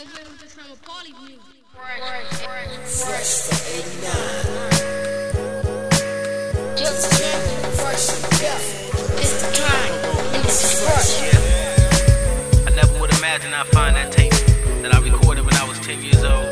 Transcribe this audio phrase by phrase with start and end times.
[0.00, 1.40] let's get into some party music.
[1.74, 3.84] Fresh for 89.
[6.76, 8.64] Just champion, fresh and deaf.
[9.20, 9.92] It's the time,
[10.34, 11.10] and this is fresh.
[12.66, 14.32] I never would imagine I'd find that tape
[14.80, 16.48] that I recorded when I was 10 years old.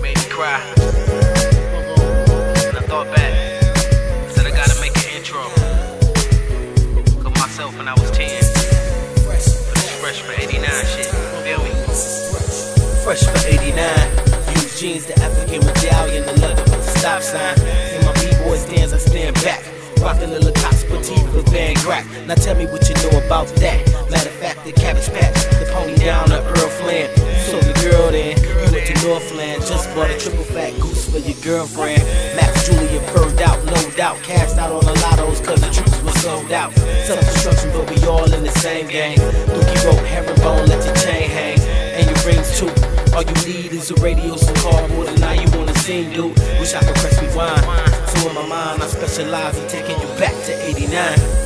[0.00, 0.60] Made me cry.
[2.68, 3.34] And I thought back.
[4.30, 5.44] Said I gotta make an intro.
[7.26, 8.42] Of myself when I was 10.
[9.24, 11.23] For this fresh for 89 shit.
[11.94, 13.70] Fresh for 89.
[14.50, 17.54] Guess jeans, the African medallion, the leather with the stop sign.
[17.94, 19.62] In my B-boy stands, I stand back.
[20.02, 22.02] Rockin' the Lacoste petite for Van Grack.
[22.26, 23.78] Now tell me what you know about that.
[24.10, 27.14] Matter of fact, the cabbage patch, the pony down to Earl Flan.
[27.46, 29.62] So the girl then, you went to Northland.
[29.62, 32.02] Just bought a triple fat goose for your girlfriend.
[32.34, 34.18] Max Julian furred out, no doubt.
[34.24, 36.74] Cast out on the lottos, cause the troops was sold out.
[37.06, 39.18] Self destruction, but we all in the same game.
[39.46, 41.13] Dookie rope, herringbone, let your chain
[43.14, 46.36] All you need is a radio, some cardboard, and now you wanna sing, dude.
[46.58, 47.64] Wish I could press rewind.
[48.08, 51.43] So in my mind, I specialize in taking you back to 89.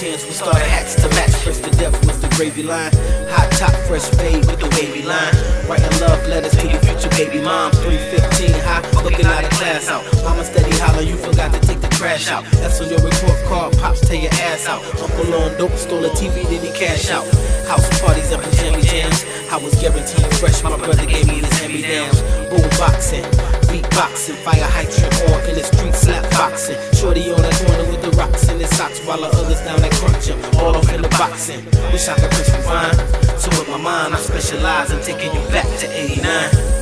[0.00, 1.36] 10s, we started hats to match.
[1.44, 2.88] Fresh to death was the gravy line.
[3.36, 5.36] Hot top, fresh fade with the wavy line.
[5.68, 7.70] Writing love letters to your future baby mom.
[7.84, 10.00] 315 high, looking out of class out.
[10.24, 12.48] Mama steady holler, you forgot to take the trash out.
[12.64, 14.80] That's on your report card, pops tear your ass out.
[15.04, 17.28] Uncle on dope, stole a TV, then he cash out.
[17.68, 19.28] House parties up in Jimmy Jams.
[19.52, 22.24] I was guaranteed fresh, my brother gave me his hand me downs.
[22.48, 23.24] Boom boxing,
[23.68, 25.44] beatboxing, fire hydrant on
[31.30, 31.64] boxing.
[31.92, 32.96] Wish I could push rewind.
[33.40, 36.79] So with my mind, I specialize in taking you back to 89.